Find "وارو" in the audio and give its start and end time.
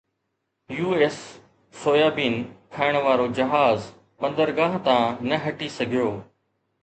3.07-3.27